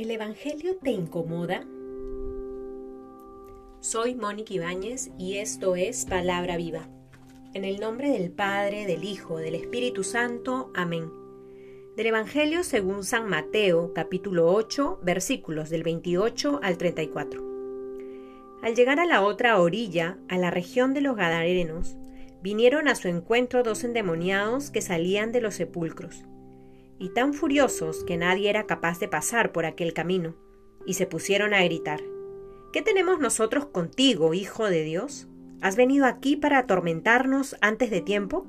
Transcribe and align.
¿El 0.00 0.10
Evangelio 0.10 0.78
te 0.82 0.92
incomoda? 0.92 1.62
Soy 3.80 4.14
Mónica 4.14 4.54
Ibáñez 4.54 5.10
y 5.18 5.36
esto 5.36 5.76
es 5.76 6.06
Palabra 6.06 6.56
Viva. 6.56 6.88
En 7.52 7.66
el 7.66 7.80
nombre 7.80 8.08
del 8.08 8.30
Padre, 8.30 8.86
del 8.86 9.04
Hijo, 9.04 9.36
del 9.36 9.54
Espíritu 9.54 10.02
Santo. 10.02 10.70
Amén. 10.74 11.12
Del 11.98 12.06
Evangelio 12.06 12.64
según 12.64 13.04
San 13.04 13.28
Mateo, 13.28 13.92
capítulo 13.92 14.50
8, 14.54 15.00
versículos 15.02 15.68
del 15.68 15.82
28 15.82 16.60
al 16.62 16.78
34. 16.78 17.44
Al 18.62 18.74
llegar 18.74 19.00
a 19.00 19.04
la 19.04 19.22
otra 19.22 19.60
orilla, 19.60 20.16
a 20.30 20.38
la 20.38 20.50
región 20.50 20.94
de 20.94 21.02
los 21.02 21.14
Gadarenos, 21.14 21.98
vinieron 22.40 22.88
a 22.88 22.94
su 22.94 23.08
encuentro 23.08 23.62
dos 23.62 23.84
endemoniados 23.84 24.70
que 24.70 24.80
salían 24.80 25.30
de 25.30 25.42
los 25.42 25.56
sepulcros 25.56 26.24
y 27.00 27.08
tan 27.08 27.34
furiosos 27.34 28.04
que 28.04 28.16
nadie 28.16 28.50
era 28.50 28.66
capaz 28.66 29.00
de 29.00 29.08
pasar 29.08 29.50
por 29.50 29.64
aquel 29.64 29.92
camino, 29.92 30.36
y 30.86 30.94
se 30.94 31.06
pusieron 31.06 31.54
a 31.54 31.64
gritar 31.64 32.00
¿Qué 32.72 32.82
tenemos 32.82 33.18
nosotros 33.18 33.66
contigo, 33.66 34.32
Hijo 34.32 34.70
de 34.70 34.84
Dios? 34.84 35.26
¿Has 35.60 35.74
venido 35.74 36.06
aquí 36.06 36.36
para 36.36 36.58
atormentarnos 36.58 37.56
antes 37.60 37.90
de 37.90 38.00
tiempo? 38.00 38.46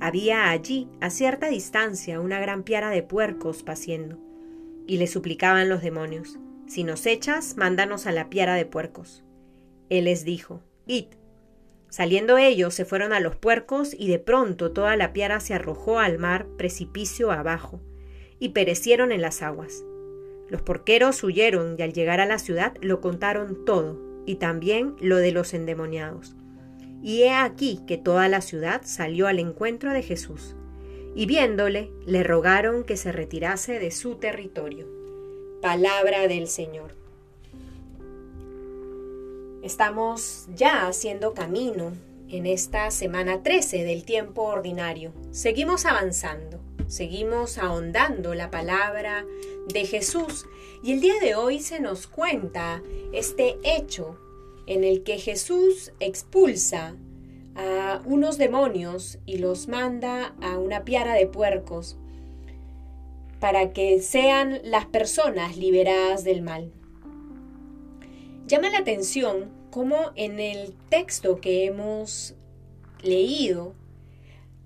Había 0.00 0.50
allí, 0.50 0.88
a 1.00 1.08
cierta 1.10 1.46
distancia, 1.46 2.18
una 2.18 2.40
gran 2.40 2.64
piara 2.64 2.90
de 2.90 3.04
puercos 3.04 3.62
paciendo, 3.62 4.18
y 4.88 4.96
le 4.96 5.06
suplicaban 5.06 5.68
los 5.68 5.82
demonios 5.82 6.40
Si 6.66 6.82
nos 6.82 7.06
echas, 7.06 7.56
mándanos 7.56 8.06
a 8.06 8.12
la 8.12 8.28
piara 8.28 8.54
de 8.54 8.66
puercos. 8.66 9.22
Él 9.88 10.06
les 10.06 10.24
dijo 10.24 10.62
Id. 10.86 11.06
Saliendo 11.92 12.38
ellos 12.38 12.72
se 12.72 12.86
fueron 12.86 13.12
a 13.12 13.20
los 13.20 13.36
puercos 13.36 13.92
y 13.92 14.08
de 14.08 14.18
pronto 14.18 14.72
toda 14.72 14.96
la 14.96 15.12
piara 15.12 15.40
se 15.40 15.52
arrojó 15.52 15.98
al 15.98 16.18
mar 16.18 16.46
precipicio 16.56 17.30
abajo 17.30 17.82
y 18.38 18.48
perecieron 18.48 19.12
en 19.12 19.20
las 19.20 19.42
aguas. 19.42 19.84
Los 20.48 20.62
porqueros 20.62 21.22
huyeron 21.22 21.76
y 21.78 21.82
al 21.82 21.92
llegar 21.92 22.18
a 22.20 22.24
la 22.24 22.38
ciudad 22.38 22.72
lo 22.80 23.02
contaron 23.02 23.66
todo 23.66 24.00
y 24.24 24.36
también 24.36 24.96
lo 25.00 25.18
de 25.18 25.32
los 25.32 25.52
endemoniados. 25.52 26.34
Y 27.02 27.24
he 27.24 27.34
aquí 27.34 27.80
que 27.86 27.98
toda 27.98 28.26
la 28.30 28.40
ciudad 28.40 28.80
salió 28.86 29.26
al 29.26 29.38
encuentro 29.38 29.92
de 29.92 30.02
Jesús 30.02 30.56
y 31.14 31.26
viéndole 31.26 31.90
le 32.06 32.22
rogaron 32.22 32.84
que 32.84 32.96
se 32.96 33.12
retirase 33.12 33.78
de 33.78 33.90
su 33.90 34.14
territorio. 34.14 34.88
Palabra 35.60 36.26
del 36.26 36.48
Señor. 36.48 37.01
Estamos 39.62 40.48
ya 40.56 40.88
haciendo 40.88 41.34
camino 41.34 41.92
en 42.28 42.46
esta 42.46 42.90
semana 42.90 43.44
13 43.44 43.84
del 43.84 44.04
tiempo 44.04 44.42
ordinario. 44.42 45.12
Seguimos 45.30 45.86
avanzando, 45.86 46.58
seguimos 46.88 47.58
ahondando 47.58 48.34
la 48.34 48.50
palabra 48.50 49.24
de 49.72 49.86
Jesús 49.86 50.46
y 50.82 50.94
el 50.94 51.00
día 51.00 51.14
de 51.20 51.36
hoy 51.36 51.60
se 51.60 51.78
nos 51.78 52.08
cuenta 52.08 52.82
este 53.12 53.56
hecho 53.62 54.18
en 54.66 54.82
el 54.82 55.04
que 55.04 55.18
Jesús 55.18 55.92
expulsa 56.00 56.96
a 57.54 58.02
unos 58.04 58.38
demonios 58.38 59.20
y 59.26 59.38
los 59.38 59.68
manda 59.68 60.34
a 60.42 60.58
una 60.58 60.82
piara 60.82 61.14
de 61.14 61.28
puercos 61.28 61.96
para 63.38 63.72
que 63.72 64.02
sean 64.02 64.60
las 64.64 64.86
personas 64.86 65.56
liberadas 65.56 66.24
del 66.24 66.42
mal. 66.42 66.72
Llama 68.52 68.68
la 68.68 68.80
atención 68.80 69.50
cómo 69.70 69.96
en 70.14 70.38
el 70.38 70.74
texto 70.90 71.40
que 71.40 71.64
hemos 71.64 72.34
leído, 73.02 73.72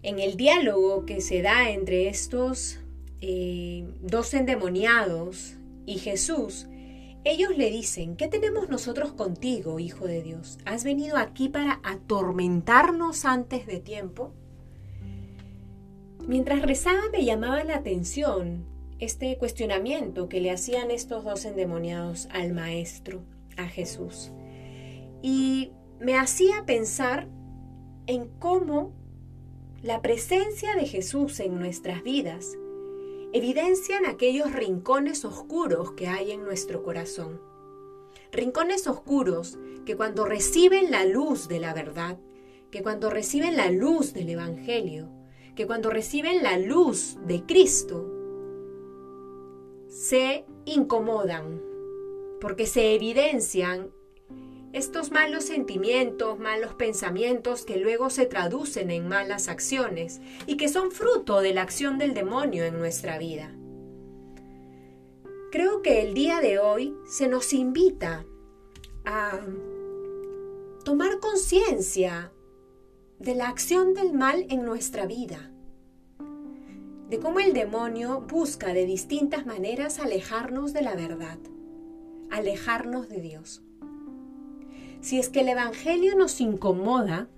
en 0.02 0.18
el 0.18 0.36
diálogo 0.36 1.06
que 1.06 1.20
se 1.20 1.40
da 1.40 1.70
entre 1.70 2.08
estos 2.08 2.80
eh, 3.20 3.88
dos 4.00 4.34
endemoniados 4.34 5.54
y 5.86 5.98
Jesús, 5.98 6.66
ellos 7.22 7.56
le 7.56 7.70
dicen, 7.70 8.16
¿qué 8.16 8.26
tenemos 8.26 8.68
nosotros 8.68 9.12
contigo, 9.12 9.78
Hijo 9.78 10.08
de 10.08 10.20
Dios? 10.20 10.58
¿Has 10.64 10.82
venido 10.82 11.16
aquí 11.16 11.48
para 11.48 11.78
atormentarnos 11.84 13.24
antes 13.24 13.68
de 13.68 13.78
tiempo? 13.78 14.32
Mientras 16.26 16.60
rezaba 16.62 17.02
me 17.12 17.24
llamaba 17.24 17.62
la 17.62 17.76
atención 17.76 18.66
este 18.98 19.38
cuestionamiento 19.38 20.28
que 20.28 20.40
le 20.40 20.50
hacían 20.50 20.90
estos 20.90 21.22
dos 21.22 21.44
endemoniados 21.44 22.26
al 22.32 22.52
Maestro 22.52 23.22
a 23.56 23.66
Jesús. 23.66 24.32
Y 25.22 25.72
me 26.00 26.16
hacía 26.16 26.64
pensar 26.66 27.28
en 28.06 28.28
cómo 28.38 28.92
la 29.82 30.02
presencia 30.02 30.74
de 30.74 30.86
Jesús 30.86 31.40
en 31.40 31.58
nuestras 31.58 32.02
vidas 32.02 32.56
evidencian 33.32 34.06
aquellos 34.06 34.52
rincones 34.52 35.24
oscuros 35.24 35.92
que 35.92 36.08
hay 36.08 36.30
en 36.30 36.44
nuestro 36.44 36.82
corazón. 36.82 37.40
Rincones 38.32 38.86
oscuros 38.86 39.58
que 39.84 39.96
cuando 39.96 40.24
reciben 40.24 40.90
la 40.90 41.04
luz 41.04 41.48
de 41.48 41.60
la 41.60 41.74
verdad, 41.74 42.18
que 42.70 42.82
cuando 42.82 43.10
reciben 43.10 43.56
la 43.56 43.70
luz 43.70 44.12
del 44.12 44.30
Evangelio, 44.30 45.08
que 45.54 45.66
cuando 45.66 45.90
reciben 45.90 46.42
la 46.42 46.58
luz 46.58 47.16
de 47.26 47.44
Cristo, 47.44 48.12
se 49.88 50.44
incomodan, 50.64 51.62
porque 52.40 52.66
se 52.66 52.94
evidencian 52.94 53.90
estos 54.72 55.10
malos 55.10 55.44
sentimientos, 55.44 56.38
malos 56.38 56.74
pensamientos 56.74 57.64
que 57.64 57.78
luego 57.78 58.10
se 58.10 58.26
traducen 58.26 58.90
en 58.90 59.08
malas 59.08 59.48
acciones 59.48 60.20
y 60.46 60.58
que 60.58 60.68
son 60.68 60.90
fruto 60.90 61.40
de 61.40 61.54
la 61.54 61.62
acción 61.62 61.96
del 61.96 62.12
demonio 62.12 62.64
en 62.64 62.78
nuestra 62.78 63.18
vida. 63.18 63.50
Creo 65.50 65.80
que 65.80 66.02
el 66.02 66.12
día 66.12 66.40
de 66.40 66.58
hoy 66.58 66.94
se 67.08 67.28
nos 67.28 67.54
invita 67.54 68.26
a 69.06 69.40
tomar 70.84 71.20
conciencia 71.20 72.32
de 73.18 73.34
la 73.34 73.48
acción 73.48 73.94
del 73.94 74.12
mal 74.12 74.44
en 74.50 74.62
nuestra 74.64 75.06
vida, 75.06 75.52
de 77.08 77.18
cómo 77.18 77.40
el 77.40 77.54
demonio 77.54 78.20
busca 78.28 78.74
de 78.74 78.84
distintas 78.84 79.46
maneras 79.46 80.00
alejarnos 80.00 80.74
de 80.74 80.82
la 80.82 80.94
verdad 80.94 81.38
alejarnos 82.30 83.08
de 83.08 83.20
Dios. 83.20 83.62
Si 85.00 85.18
es 85.18 85.28
que 85.28 85.40
el 85.40 85.48
Evangelio 85.48 86.16
nos 86.16 86.40
incomoda, 86.40 87.28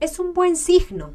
es 0.00 0.18
un 0.18 0.34
buen 0.34 0.56
signo, 0.56 1.14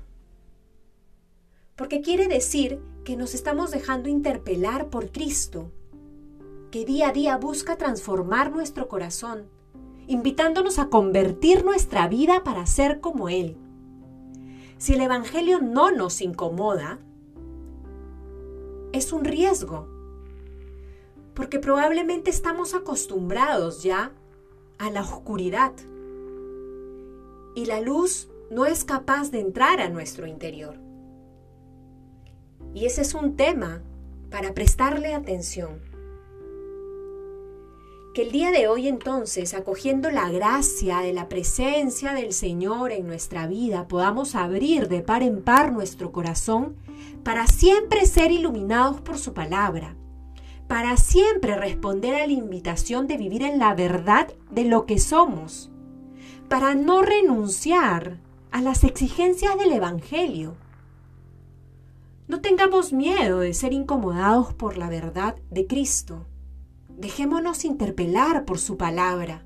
porque 1.76 2.02
quiere 2.02 2.28
decir 2.28 2.82
que 3.04 3.16
nos 3.16 3.34
estamos 3.34 3.72
dejando 3.72 4.10
interpelar 4.10 4.90
por 4.90 5.12
Cristo, 5.12 5.72
que 6.72 6.86
día 6.86 7.10
a 7.10 7.12
día 7.12 7.38
busca 7.38 7.78
transformar 7.78 8.52
nuestro 8.52 8.88
corazón, 8.88 9.50
invitándonos 10.08 10.80
a 10.80 10.90
convertir 10.90 11.66
nuestra 11.66 12.08
vida 12.08 12.44
para 12.44 12.66
ser 12.66 13.00
como 13.00 13.30
Él. 13.30 13.58
Si 14.78 14.94
el 14.94 15.02
Evangelio 15.02 15.60
no 15.60 15.92
nos 15.92 16.22
incomoda, 16.22 17.00
es 18.94 19.12
un 19.12 19.26
riesgo 19.26 19.99
porque 21.40 21.58
probablemente 21.58 22.30
estamos 22.30 22.74
acostumbrados 22.74 23.82
ya 23.82 24.12
a 24.78 24.90
la 24.90 25.00
oscuridad 25.00 25.72
y 27.56 27.64
la 27.64 27.80
luz 27.80 28.28
no 28.52 28.66
es 28.66 28.84
capaz 28.84 29.32
de 29.32 29.40
entrar 29.40 29.80
a 29.80 29.88
nuestro 29.88 30.28
interior. 30.28 30.76
Y 32.74 32.86
ese 32.88 33.04
es 33.04 33.14
un 33.14 33.38
tema 33.38 33.82
para 34.30 34.54
prestarle 34.54 35.14
atención. 35.14 35.80
Que 38.14 38.24
el 38.24 38.34
día 38.34 38.52
de 38.52 38.68
hoy 38.68 38.90
entonces, 38.90 39.54
acogiendo 39.54 40.12
la 40.12 40.30
gracia 40.30 41.00
de 41.00 41.14
la 41.14 41.30
presencia 41.30 42.12
del 42.12 42.34
Señor 42.34 42.92
en 42.92 43.08
nuestra 43.08 43.48
vida, 43.48 43.88
podamos 43.88 44.36
abrir 44.36 44.90
de 44.90 45.02
par 45.02 45.24
en 45.24 45.42
par 45.42 45.72
nuestro 45.72 46.12
corazón 46.12 46.76
para 47.24 47.48
siempre 47.48 48.06
ser 48.08 48.34
iluminados 48.34 49.00
por 49.00 49.18
su 49.18 49.34
palabra 49.34 49.96
para 50.70 50.98
siempre 50.98 51.56
responder 51.56 52.14
a 52.14 52.28
la 52.28 52.32
invitación 52.32 53.08
de 53.08 53.18
vivir 53.18 53.42
en 53.42 53.58
la 53.58 53.74
verdad 53.74 54.32
de 54.52 54.66
lo 54.66 54.86
que 54.86 55.00
somos, 55.00 55.72
para 56.48 56.76
no 56.76 57.02
renunciar 57.02 58.20
a 58.52 58.62
las 58.62 58.84
exigencias 58.84 59.58
del 59.58 59.72
Evangelio. 59.72 60.56
No 62.28 62.40
tengamos 62.40 62.94
miedo 62.94 63.40
de 63.40 63.56
ser 63.56 63.74
incomodados 63.74 64.54
por 64.54 64.78
la 64.78 64.90
verdad 64.90 65.38
de 65.50 65.66
Cristo. 65.66 66.28
Dejémonos 66.88 67.66
interpelar 67.66 68.46
por 68.46 68.60
su 68.60 68.78
palabra. 68.78 69.44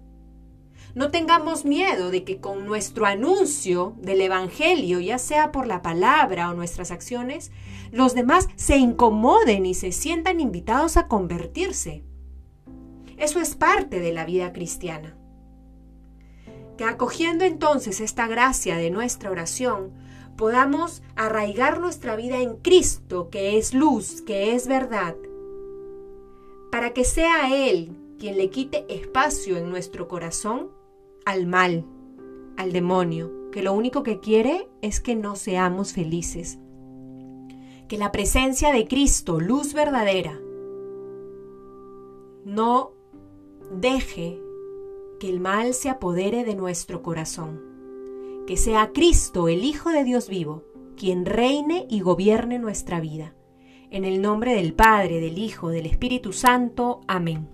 No 0.96 1.10
tengamos 1.10 1.66
miedo 1.66 2.12
de 2.12 2.24
que 2.24 2.40
con 2.40 2.68
nuestro 2.68 3.08
anuncio 3.08 3.96
del 3.98 4.22
Evangelio, 4.22 5.00
ya 5.00 5.18
sea 5.18 5.52
por 5.52 5.66
la 5.66 5.82
palabra 5.82 6.52
o 6.52 6.54
nuestras 6.54 6.92
acciones, 6.92 7.52
los 7.92 8.14
demás 8.14 8.48
se 8.56 8.78
incomoden 8.78 9.66
y 9.66 9.74
se 9.74 9.92
sientan 9.92 10.40
invitados 10.40 10.96
a 10.98 11.08
convertirse. 11.08 12.04
Eso 13.18 13.40
es 13.40 13.56
parte 13.56 14.00
de 14.00 14.14
la 14.14 14.26
vida 14.26 14.54
cristiana. 14.54 15.18
Que 16.78 16.84
acogiendo 16.84 17.44
entonces 17.44 18.00
esta 18.00 18.28
gracia 18.28 18.78
de 18.78 18.92
nuestra 18.92 19.32
oración, 19.32 19.92
podamos 20.38 21.02
arraigar 21.16 21.80
nuestra 21.80 22.16
vida 22.16 22.38
en 22.38 22.58
Cristo, 22.58 23.30
que 23.32 23.58
es 23.58 23.74
luz, 23.74 24.22
que 24.22 24.54
es 24.54 24.68
verdad, 24.68 25.16
para 26.72 26.94
que 26.94 27.04
sea 27.04 27.68
Él 27.68 27.98
quien 28.20 28.38
le 28.38 28.52
quite 28.52 28.86
espacio 28.94 29.58
en 29.58 29.70
nuestro 29.70 30.08
corazón 30.08 30.83
al 31.26 31.48
mal, 31.48 31.86
al 32.58 32.72
demonio, 32.72 33.50
que 33.52 33.64
lo 33.64 33.74
único 33.74 34.04
que 34.04 34.20
quiere 34.20 34.70
es 34.82 35.00
que 35.00 35.16
no 35.16 35.36
seamos 35.36 35.94
felices. 35.94 36.60
Que 37.88 37.98
la 37.98 38.12
presencia 38.12 38.72
de 38.72 38.88
Cristo, 38.88 39.40
luz 39.40 39.74
verdadera, 39.74 40.40
no 42.46 42.92
deje 43.72 44.40
que 45.20 45.30
el 45.30 45.40
mal 45.40 45.74
se 45.74 45.90
apodere 45.90 46.44
de 46.44 46.56
nuestro 46.56 47.02
corazón. 47.02 47.62
Que 48.48 48.58
sea 48.58 48.92
Cristo, 48.94 49.48
el 49.48 49.64
Hijo 49.64 49.92
de 49.92 50.04
Dios 50.04 50.28
vivo, 50.28 50.64
quien 50.98 51.26
reine 51.26 51.88
y 51.90 52.02
gobierne 52.02 52.60
nuestra 52.60 53.00
vida. 53.00 53.34
En 53.90 54.06
el 54.06 54.22
nombre 54.22 54.56
del 54.56 54.74
Padre, 54.74 55.20
del 55.20 55.38
Hijo, 55.38 55.70
del 55.70 55.86
Espíritu 55.86 56.34
Santo. 56.34 57.02
Amén. 57.08 57.48